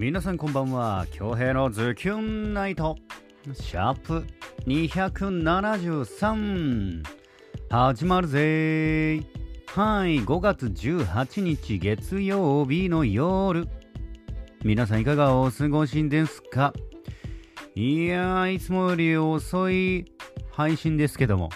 [0.00, 1.06] 皆さんこんばんは。
[1.12, 2.96] 京平のズキュンナイト。
[3.52, 4.24] シャープ
[4.66, 7.02] 273
[7.68, 9.20] 始まるぜ。
[9.66, 10.20] はい。
[10.20, 13.68] 5月18日月曜日の夜
[14.64, 16.72] 皆さんいかがお過ごしですか？
[17.74, 20.06] いやーいつもより遅い
[20.50, 21.50] 配信ですけども。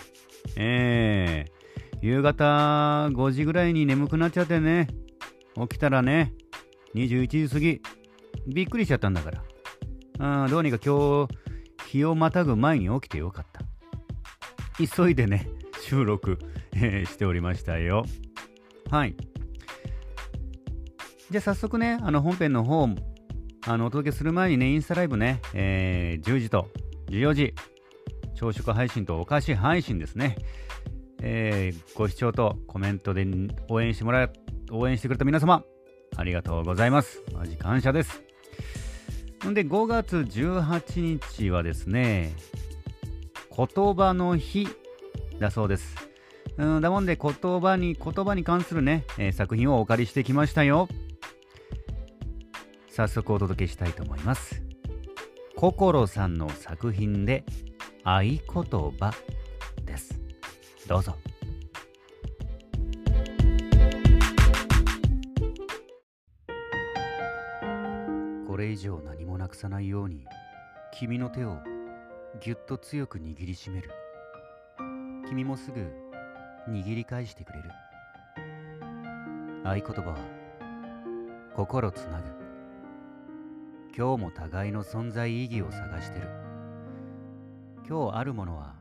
[0.56, 4.88] えー、夕方5時ぐらいに眠くなっちゃってね。
[5.56, 6.34] 起きたらね。
[6.94, 7.80] 21時過ぎ。
[8.46, 9.30] びっくりしちゃったんだか
[10.18, 10.44] ら。
[10.44, 11.34] うん、どうにか今日、
[11.86, 13.60] 日をまたぐ前に起きてよかった。
[14.78, 15.48] 急いでね、
[15.80, 16.38] 収録、
[16.74, 18.04] えー、しておりましたよ。
[18.90, 19.14] はい。
[21.30, 22.88] じゃあ早速ね、あの本編の方、
[23.66, 26.68] あのお届けする前にね、インスタライブね、えー、10時と
[27.08, 27.54] 14時、
[28.34, 30.36] 朝食配信とお菓子配信ですね。
[31.22, 33.26] えー、ご視聴とコメントで
[33.68, 34.28] 応援してもら
[34.70, 35.64] 応援してくれた皆様、
[36.16, 37.22] ありがとうございます。
[37.32, 38.23] マジ感謝です。
[39.52, 42.34] で、5月18日はですね、
[43.54, 44.66] 言葉の日
[45.38, 45.96] だそうです。
[46.56, 50.88] うんだもんで言葉に、言葉に関するね、えー、作品をお借りしてきましたよ。
[52.88, 54.62] 早速お届けしたいと思います。
[55.56, 57.44] 心さんの作品で
[58.04, 59.12] 合言葉
[59.84, 60.20] です。
[60.86, 61.16] どうぞ。
[68.74, 70.26] 以上何もなくさないように
[70.92, 71.58] 君の手を
[72.40, 73.88] ぎゅっと強く握りしめる。
[75.28, 75.92] 君もすぐ
[76.68, 77.70] 握り返してくれる。
[79.62, 80.16] 合言葉は
[81.54, 82.26] 心つなぐ。
[83.96, 86.28] 今日も互いの存在意義を探してる。
[87.88, 88.74] 今日あるものは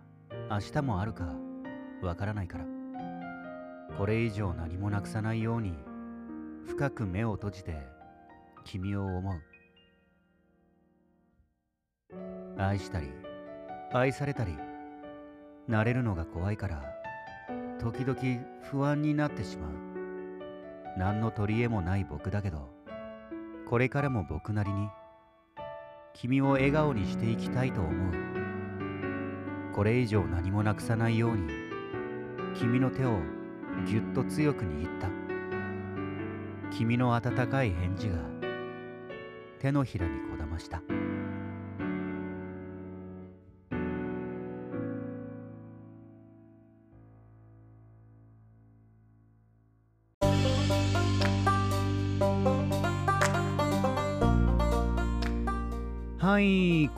[0.50, 1.36] 明日もあるか
[2.02, 2.66] わからないから。
[3.96, 5.76] これ以上何もなくさないように
[6.66, 7.86] 深く目を閉じて
[8.66, 9.53] 君を思う。
[12.58, 13.10] 愛したり
[13.92, 14.58] 愛されたり
[15.70, 16.84] 慣れるのが怖いから
[17.80, 18.20] 時々
[18.64, 19.72] 不安になってしまう。
[20.98, 22.70] 何の取り柄もない僕だけど
[23.68, 24.88] これからも僕なりに
[26.14, 28.14] 君を笑顔にしていきたいと思う。
[29.74, 31.52] これ以上何もなくさないように
[32.54, 33.20] 君の手を
[33.88, 35.10] ぎゅっと強く握った。
[36.70, 38.16] 君の温かい返事が
[39.60, 40.84] 手のひらにこだました。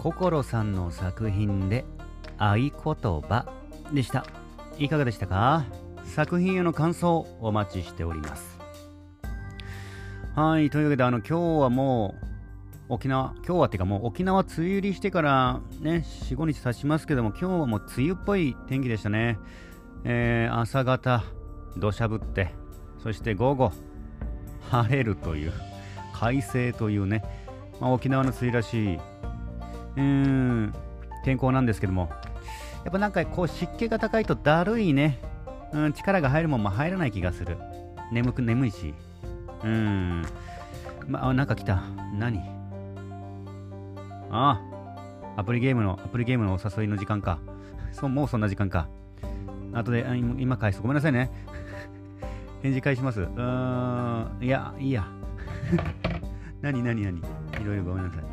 [0.05, 1.83] 心さんの作品で
[2.37, 3.47] 合言葉
[3.91, 4.23] でした。
[4.77, 5.65] いかがでしたか？
[6.03, 8.59] 作品への感想お待ちしております。
[10.35, 12.25] はい、というわけで、あの、今日はもう、
[12.89, 19.39] 沖縄、今日はっていうかもう沖縄梅雨入りしてからね、4、5日経ちますけども、今日はもう梅雨っぽい天気でしたね。
[20.03, 21.23] えー、朝方、
[21.77, 22.53] 土砂降って、
[23.01, 23.71] そして午後、
[24.69, 25.53] 晴れるという、
[26.13, 27.23] 快晴というね、
[27.81, 28.99] まあ、沖縄の梅雨らしい
[29.97, 30.73] うん。
[31.23, 32.09] 天候なんですけども。
[32.83, 35.17] やっぱなんかこう湿気が高いとだるいね、
[35.73, 37.57] うん、力が入るもんも入らない気がする。
[38.11, 38.93] 眠く眠いし。
[39.63, 40.23] うん。
[41.07, 41.81] まあなんか来た。
[42.17, 42.39] 何？
[44.31, 44.61] あ
[45.35, 47.39] あアプリゲームのアプリゲームのお誘いの時間か。
[47.91, 48.87] そもうそんな時間か。
[49.73, 50.05] 後で
[50.37, 50.81] 今返す。
[50.81, 51.31] ごめんなさいね。
[52.61, 53.21] 返事返します。
[53.21, 53.27] うん。
[54.41, 55.07] いやいいや。
[56.61, 57.17] 何何何？
[57.17, 57.23] い
[57.65, 58.24] ろいろごめんなさい。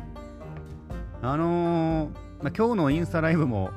[1.25, 3.71] あのー、まあ、今日のインスタライブも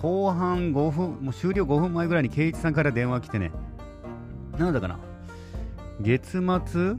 [0.00, 3.50] 後半5分、もう終了5分前ぐらいに圭一さんから電話来てね、
[4.56, 5.00] なんだかな、
[6.00, 6.94] 月末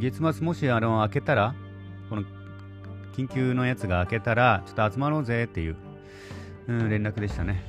[0.00, 1.54] 月末もしあの開けたら、
[2.10, 2.24] この
[3.16, 5.76] 緊急のやつが開けたら、ちょっと集まろうぜっていう、
[6.66, 7.62] うん、連絡でしたね。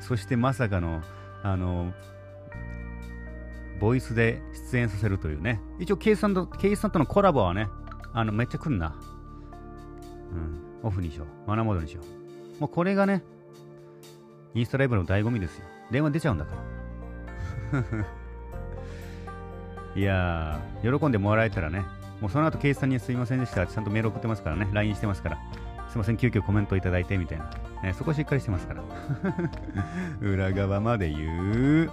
[0.00, 1.00] そしてまさかの、
[1.42, 1.94] あの、
[3.80, 4.40] ボイスで
[4.70, 5.60] 出演させるというね。
[5.78, 7.68] 一応、ケイさんと、ケイさんとのコラボはね、
[8.12, 8.94] あの、めっちゃ来んな。
[10.32, 11.26] うん、オフにしよう。
[11.48, 12.02] マナーモードにしよ
[12.58, 12.60] う。
[12.60, 13.22] もうこれがね、
[14.54, 15.64] インスタライブの醍醐味ですよ。
[15.90, 16.54] 電話出ちゃうんだか
[17.72, 17.84] ら。
[19.96, 21.84] いやー、喜んでもらえたらね、
[22.20, 23.66] もうその後、ケイさんにすいませんでした。
[23.66, 25.38] ちゃんとメール送ってますからね、LINE してますから。
[25.88, 27.50] すいません、急遽コメントいただいてみたいな。
[27.82, 28.82] ね、そこしっかりしてますから。
[30.20, 31.90] 裏側まで言う。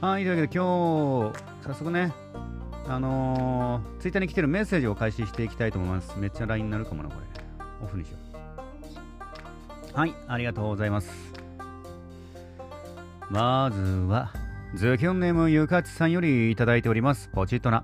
[0.00, 2.12] はい、というわけで今日、早速ね、
[2.86, 6.18] あのー、ツイッターに来てるメッセージを開始していきたいと思います。
[6.18, 7.64] めっちゃ LINE になるかもな、これ。
[7.82, 8.18] オフにしよ
[9.94, 9.98] う。
[9.98, 11.32] はい、ありがとうございます。
[13.30, 14.32] まずは、
[14.74, 17.82] ズキョンネームゆかちさんよりいただいておりますポチッとな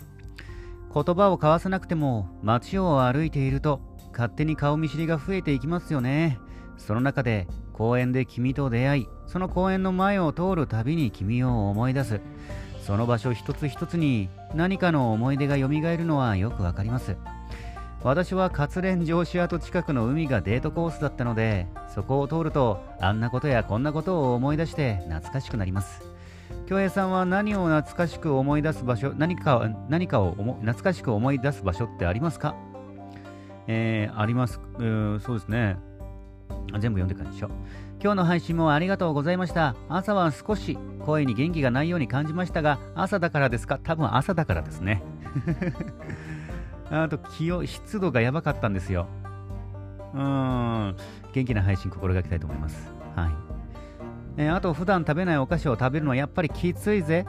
[0.92, 3.80] 言葉を交わさなくても街を歩いていると
[4.12, 6.38] 勝手に顔見知りが増えていきますよね
[6.76, 12.20] その中で公園で君と出会いその公園の前を通るたびに君を思い出す。
[12.84, 17.16] その場所一つ一つに何かの思い出がよみがえるのはよくわかります。
[18.02, 26.02] 私は活連城市跡近くの海がデートコースだったのでそこを通るとあんなことやこんなことを思い出して懐かしくなります。
[26.66, 32.56] 京平さんは何を懐かしく思い出す場所何か何かを懐かしく思い出す場所ってありますか？
[33.68, 35.76] えー、あります、えー、そうですね。
[36.78, 37.50] 全部読んでからでしょ
[38.02, 43.78] 今日の配信もありがとうございました朝は少し声に元気がないように感じましたが朝だからですか？
[43.82, 45.02] 多分朝だからですね
[46.90, 49.06] あと気温、湿度がやばかったんですよ。
[50.12, 50.96] うん、
[51.32, 52.92] 元気な配信心がけたいと思います。
[53.16, 53.30] はい。
[54.36, 57.24] えー、あと、普段食べないお菓子を食べるのはやっぱりきついぜ。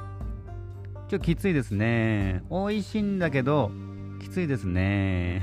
[1.08, 2.44] ちょきついですね。
[2.50, 3.72] 美味しいんだけど、
[4.20, 5.42] きついですね。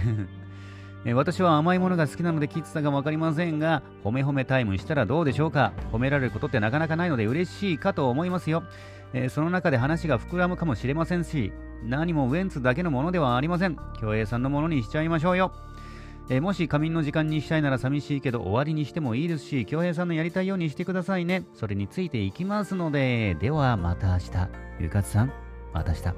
[1.04, 5.72] え私は甘いものが好きなのできつさが分かりませんが、褒め褒めタイムしたらどうでしょうか？
[5.92, 8.62] 褒められることってなかなかないので嬉しいかと思いますよ。
[9.12, 11.52] えー、その中で話が膨らむかもしれませんし、
[11.82, 13.76] 何もウエンツだけのものではありません。
[14.00, 15.52] 京平さんのものにしちゃいましょうよ。
[16.28, 21.44] え、もし仮眠の時間にしたいなら寂しいけど終わりにしてもいいですし、京平さんのやりたいようにしてくださいね。
[21.54, 24.30] それについていきますので、ではまた明日。
[24.78, 25.32] ゆかつさん、
[25.72, 26.14] また明日。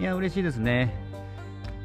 [0.00, 0.94] いや、嬉しいですね。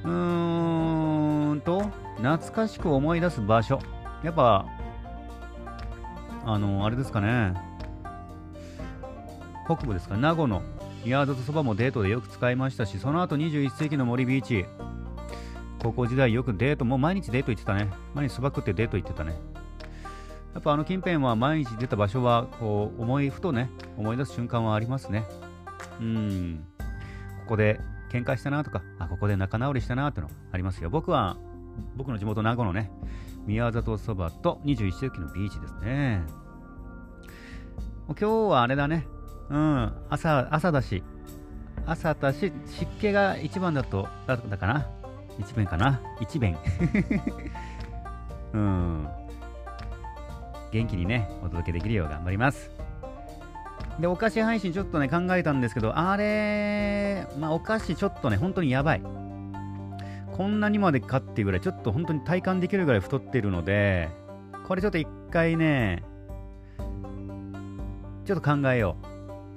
[0.04, 1.11] うーん
[1.60, 1.82] と、
[2.18, 3.80] 懐かしく思い出す場所。
[4.24, 4.66] やっぱ、
[6.46, 7.54] あの、あれですかね。
[9.66, 10.62] 北部ですか、名護の
[11.06, 14.66] ヤードとそばもデートでよく使いましたし、その後21世紀の森ビーチ。
[15.82, 17.90] 高校時代よくデート、もう毎日デート行ってたね。
[18.14, 19.34] 毎日そば食ってデート行ってたね。
[20.54, 25.26] やっぱあの近辺は毎日出た場所は、こう、思い、ふとね、思い出す瞬間はありますね。
[26.00, 26.66] うん。
[27.42, 27.80] ここで
[28.12, 30.90] 喧嘩したなとか、あ、ここで仲直りしたなってのありますよ。
[30.90, 31.38] 僕は、
[31.96, 32.92] 僕の地元名護のね、
[33.46, 36.22] 宮里そばと21世紀のビーチですね。
[38.08, 39.08] 今日はあれだね。
[39.50, 41.04] うん、朝、朝だし、
[41.86, 44.88] 朝だし、湿気が一番だと、だだかな。
[45.40, 46.02] 一弁かな。
[46.20, 46.58] 一弁。
[48.54, 49.08] うん。
[50.72, 52.91] 元気にね、お届けできるよう頑張ります。
[54.00, 59.02] で、お菓子配信ちょっとね、考えたんですけど、あれ、まあ、お菓子ちょっとね、本当にやばい。
[60.32, 64.10] こんなにまでかっていうぐらい、ちょっと本当に体感できるぐらい太ってるので、
[64.68, 66.04] これちょっと一回ね、
[68.26, 68.96] ちょっと考えよ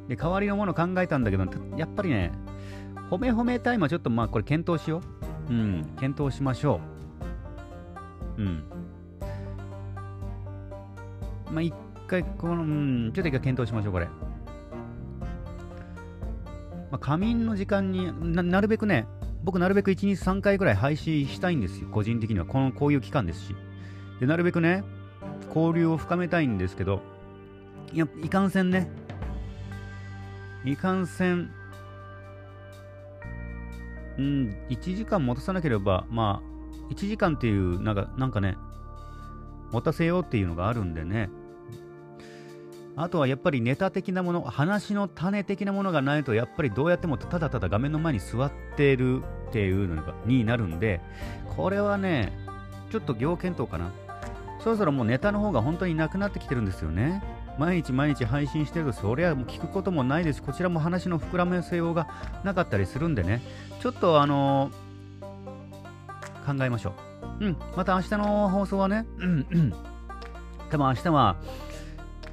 [0.06, 0.08] う。
[0.08, 1.46] で、代わりのもの考えたんだけど、
[1.76, 2.32] やっぱりね、
[3.10, 5.00] 褒め褒めタイムはちょっとまあこれ検討しよ
[5.48, 5.52] う。
[5.52, 6.80] うん、検討しましょ
[8.38, 8.42] う。
[8.42, 8.64] うん。
[11.52, 11.74] まあ一
[12.06, 14.08] 回、この、うん、ちょっと一回検討しましょう、これ。
[16.94, 19.08] まあ、仮眠の時間にな、るべくね、
[19.42, 22.44] 僕なるべく1日3回ぐらい配信したいんですよ、個人的には。
[22.44, 23.56] この、こういう期間ですし。
[24.20, 24.84] で、なるべくね、
[25.48, 27.02] 交流を深めたいんですけど、
[27.92, 28.88] いや、いかんせんね、
[30.64, 31.50] いかんせん、
[34.16, 38.56] うん、1時間持たさなければ、まあ、1時間っていう、なんか、なんかね、
[39.72, 41.28] 持たせようっていうのがあるんでね。
[42.96, 51.00] あとはやっぱりネタ的なもの、話の種的なものがないと、やっぱりどうやってもただただ画面の前に座ってるっていうのになるんで、
[51.56, 52.32] これはね、
[52.90, 53.90] ちょっと要検討かな。
[54.60, 57.22] そろそろもうネタの方が本当になくなってきてるんですよね。
[57.58, 62.08] 毎日毎日配信してるとそりゃもう聞くこともないですこちらも話の膨らませようが
[62.42, 63.42] なかったりするんでね
[63.80, 66.94] ちょっとあのー、考えましょ
[67.40, 69.74] ううんまた明日の放送はねうんうん
[70.70, 71.36] 多分明日は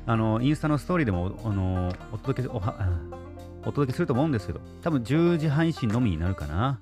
[0.06, 2.76] あのインスタのストーリーでもあのお届けおは
[3.62, 6.80] お届けすると思うんですけど多分10時配信のみになるかな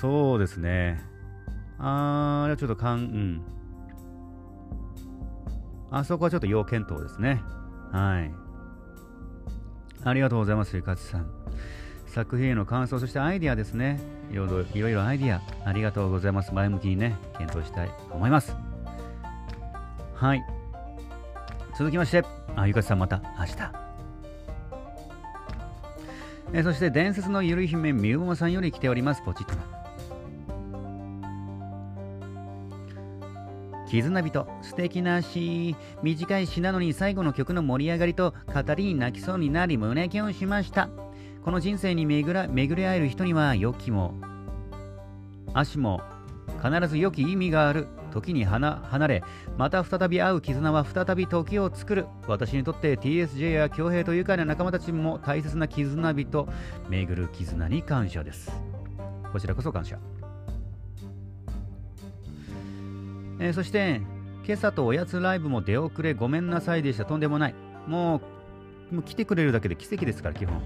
[0.00, 1.02] そうですね
[1.78, 3.42] あーちょっとかんうん
[5.90, 7.42] あそこはちょっと要検討ですね。
[7.90, 8.32] はい。
[10.04, 11.26] ありがとうございます、ゆかちさん。
[12.06, 14.00] 作品への感想、そしてアイディアですね。
[14.30, 16.54] いろいろいろいろアイディア、ありがとうございます。
[16.54, 18.54] 前向きにね、検討したいと思います。
[20.14, 20.59] はい。
[21.80, 22.22] 続きまして、
[22.56, 23.56] あ、ゆかさんまた明日。
[26.52, 29.22] えそして、伝説のゆる姫、みゆもさんより来ております。
[29.22, 29.54] ポチッと。
[33.88, 40.88] 絆人素敵な詩短い詩なのに最後の曲の盛り上がりと語りに泣きそうになり胸キュンしました
[41.44, 44.14] この人生に巡ら巡り合える人には良きも
[45.54, 46.02] 足も
[46.62, 49.22] 必ず良き意味がある時に離れ
[49.56, 52.06] また再び会う絆は再び時を作る。
[52.26, 56.48] 私にとって TSJ や恭平と愉快な仲間たちも大切な絆人
[56.88, 58.52] 巡る絆に感謝です。
[59.32, 59.98] こちらこそ感謝、
[63.38, 64.00] えー、そして
[64.44, 67.04] 今朝とおやつライブも出遅れごめんなさいでした。
[67.04, 67.54] とんでもない。
[67.86, 68.20] も
[68.90, 70.60] うもう来てくれるだけで奇跡ですから基本。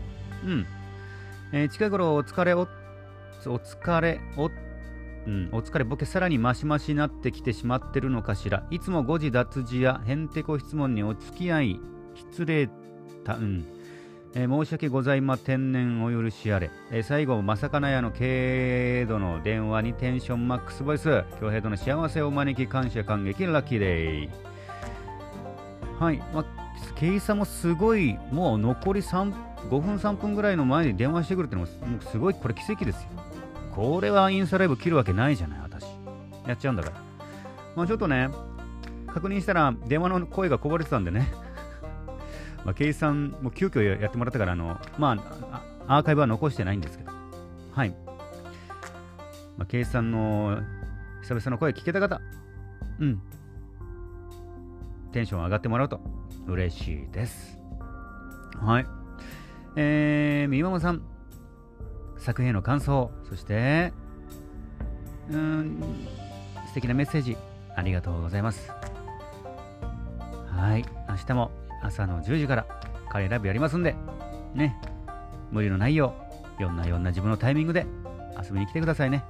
[0.44, 0.66] うん、
[1.52, 2.66] えー、近頃お疲れおお
[3.58, 4.50] 疲れお
[5.26, 8.66] うん、お疲れ、ボケさらにマシマシになってきてしまってるのかしら。
[8.70, 11.80] いつも誤字脱字やへんてこ質問にお付き合い、
[12.14, 12.68] 失礼
[13.24, 13.64] た、うん。
[14.36, 16.70] えー、申し訳ございま天然お許しあれ。
[16.90, 21.24] えー、最後、まさかなやの軽度の電話にテンションマックスボイス。
[21.40, 24.28] 京平との幸せを招き感謝感激ラッキーデイ。
[25.98, 26.18] はい。
[26.34, 26.44] まあ、
[26.96, 29.32] ケイさんもすごい、もう残り3
[29.70, 33.08] 5分3分ぐらいの前に電話してくるってのも、もうすごい、これ奇跡ですよ。
[33.74, 35.84] これはインスタライブ切るわけないじゃない、私。
[36.46, 36.96] やっちゃうんだから。
[37.74, 38.28] まあちょっとね、
[39.08, 41.32] 確認したら電話の声がこぼれてたんでね。
[42.64, 45.16] まあ、ケイさんも急遽やってもらったから、あの、ま
[45.86, 47.12] あ、アーカイブは残してないんですけど。
[47.72, 47.90] はい。
[49.56, 50.58] まあ、ケイさんの
[51.22, 52.20] 久々の声聞けた方、
[53.00, 53.20] うん。
[55.12, 56.00] テンション上がってもらうと
[56.46, 57.58] 嬉しいです。
[58.60, 58.86] はい。
[59.76, 61.02] えー、みまもさん、
[62.24, 63.92] 作品への感想、そして、
[65.30, 65.78] うん、
[66.68, 67.36] 素敵なメッセージ、
[67.76, 68.72] ありがとうございます。
[70.48, 71.50] はい、明日も
[71.82, 72.66] 朝の10時から
[73.10, 73.94] カレーライブやりますんで、
[74.54, 74.80] ね、
[75.50, 76.14] 無理のないよ
[76.58, 77.86] う、いろんないろんな自分のタイミングで
[78.42, 79.22] 遊びに来てくださいね。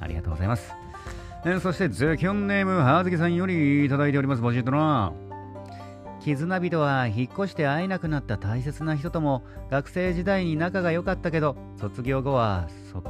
[0.00, 0.72] ありがとうございます。
[1.44, 5.12] え、そして、ズキョンネーム、はずきさんよりいただいております、ボジットな。
[6.20, 12.68] 絆人は引っ越して会えなくなった大切な人とも学生時代に仲が良かったけど卒業後は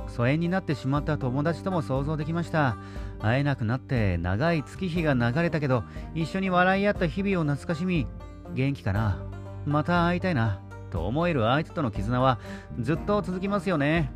[0.09, 2.77] 疎遠になってしまった友達とも想像できました。
[3.21, 5.83] 会えなくなって長い月日が流れたけど
[6.15, 8.07] 一緒に笑い合った日々を懐かしみ
[8.55, 9.23] 元気かな。
[9.67, 10.61] また会いたいな
[10.91, 12.39] と思える相手との絆は
[12.81, 14.13] ずっと続きますよね。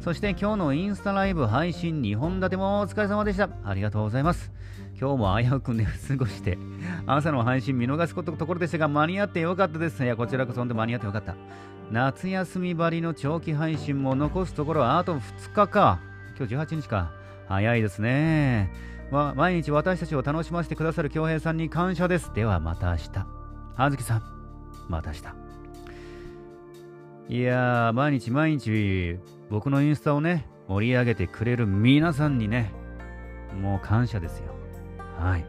[0.00, 3.48] そして今日のインスタライブ配信2本立てもお疲れ様でした。
[3.64, 4.52] ありがとうございます。
[4.98, 6.58] 今日も危うく寝過ごして、
[7.06, 10.02] 朝の配信見逃すことところでしたが、間に合ってよかったです。
[10.02, 11.34] いや、こちらこそ本当間に合ってよかった。
[11.90, 16.00] 夏休みばりの長期配信も残すところあと2日か。
[16.38, 17.12] 今日18日か。
[17.46, 18.72] 早いですね。
[19.10, 22.32] ま、毎日私たちを楽しませてくださる恭平さんに感謝です。
[22.34, 23.10] ではまた明日。
[23.76, 24.22] あずきさん、
[24.88, 25.22] また明日。
[27.28, 29.18] いやー、毎日毎日
[29.50, 32.72] 僕のインスタをね、盛り上げてくれる皆さんにね、
[33.60, 34.55] もう感謝ですよ。
[35.18, 35.44] はい。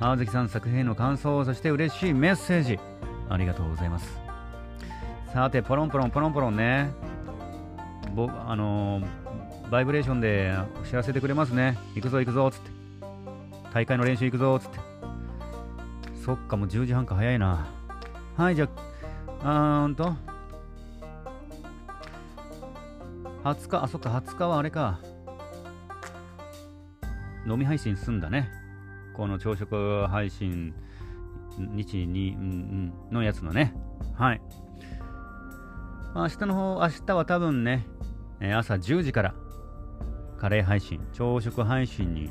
[0.00, 2.78] 青月さん作品の感想、そして嬉しいメッセージ、
[3.28, 4.18] ありがとうございます。
[5.32, 6.90] さて、ポロンポロン、ポロンポロンね。
[8.14, 10.54] 僕、あのー、バイブレーションで
[10.88, 11.78] 知らせてくれますね。
[11.94, 12.70] 行くぞ行くぞ、つって。
[13.72, 14.78] 大会の練習行くぞ、つって。
[16.24, 17.66] そっか、もう10時半か早いな。
[18.36, 18.68] はい、じゃ
[19.42, 20.14] あ、あーんと。
[23.44, 24.98] 20日、あ、そっか、20日はあれか。
[27.46, 28.50] 飲み配信すんだね。
[29.14, 30.74] この朝食配信
[31.58, 33.74] 日に、うん、のやつのね。
[34.14, 34.40] はい。
[36.14, 37.86] 明日の方、明日は多分ね、
[38.40, 39.34] 朝10時から
[40.38, 42.30] カレー配信、朝食配信に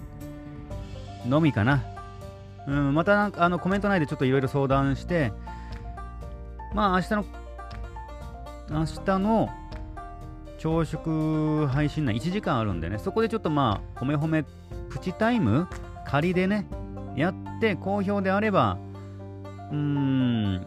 [1.26, 1.84] のみかな。
[2.68, 5.34] うん、またなんかあのコメント内でちょっといろいろ相談して、
[6.74, 7.26] まあ明日の、
[8.70, 9.50] 明日の
[10.58, 14.46] 朝食配信内1時間あるんでね、そこでちょっとまあ、ほめほめ
[15.04, 15.68] チタイム？
[16.06, 16.66] 仮でね、
[17.18, 18.78] やって好評であれば、
[19.70, 20.66] うーん、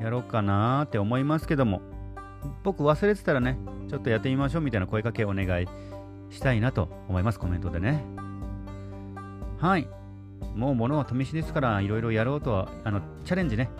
[0.00, 1.82] やろうかなって思いますけども、
[2.62, 5.66] 僕忘れてたらね、ちょっとやってみましょうみたいな声かけお願い
[6.30, 8.04] したいなと思います、コメントでね。
[9.58, 9.88] はい。
[10.54, 13.70] もう物は試しですから、いろいろやろうとは、あの、チャレンジね、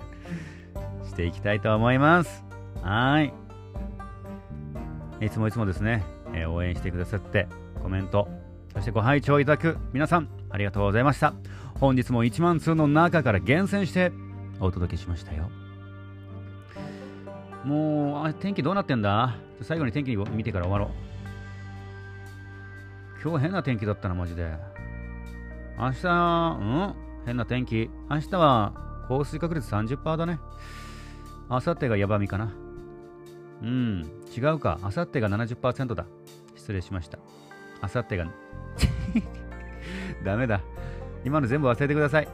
[1.04, 2.44] していきたいと思います。
[2.82, 3.32] はい。
[5.24, 7.48] いつもいつもですね、えー、応援してくださって、
[7.82, 8.28] コメント、
[8.78, 11.34] そしてご拝聴いただく皆さん、ありがとうございました。
[11.80, 14.12] 本日も1万通の中から厳選して
[14.60, 15.50] お届けしましたよ。
[17.64, 19.34] もう、あ天気どうなってんだ？
[19.62, 20.88] 最後に天気見てから終わろう。
[23.20, 24.48] 今日変な天気だったな、マジで。
[25.76, 26.10] 明日、う
[26.62, 26.94] ん？
[27.26, 27.90] 変な天気。
[28.08, 28.74] 明日は
[29.08, 30.38] 降水確率30%だね。
[31.50, 32.52] 明後日がヤバみかな。
[33.60, 34.78] うん、違うか。
[34.82, 36.06] 明後日が70%だ。
[36.54, 37.18] 失礼しました。
[37.82, 38.26] 明後日が
[40.24, 40.60] ダメだ。
[41.24, 42.28] 今の全部忘れてください。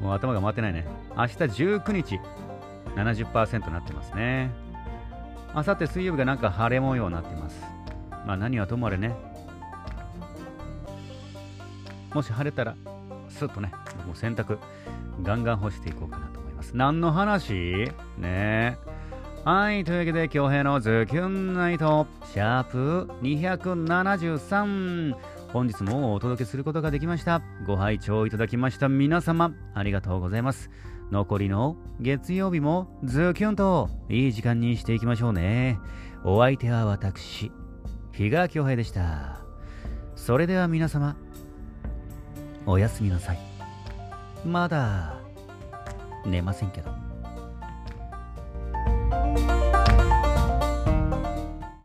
[0.00, 0.86] もう頭が回ってないね。
[1.16, 2.20] 明日19日、
[2.94, 4.50] 70%になってますね。
[5.54, 7.60] 明後日水曜日がなんか晴れ模様になってます。
[8.26, 9.14] まあ何はともあれね。
[12.14, 12.74] もし晴れたら、
[13.28, 13.72] スッとね、
[14.06, 14.58] もう洗濯、
[15.22, 16.76] ガンガン干していこうかなと思います。
[16.76, 17.90] 何の話？
[18.18, 18.78] ね
[19.50, 25.14] はい、というわけで、京平のズキュンナイト、シャープ273。
[25.54, 27.40] 本日もお届けすることができました。
[27.66, 30.68] ご拝聴いただきました皆様、ありがとうございます。
[31.10, 35.78] 残りの月曜日もズキュンといい時間にしていきましょうね。
[36.24, 37.50] お相手は私、
[38.12, 39.40] 比嘉恭平でした。
[40.14, 41.16] それでは皆様、
[42.66, 43.38] おやすみなさい。
[44.44, 45.18] まだ
[46.26, 47.07] 寝ませんけど。